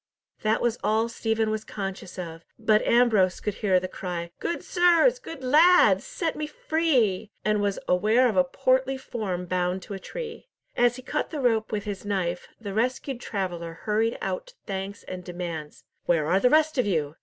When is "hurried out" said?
13.85-14.55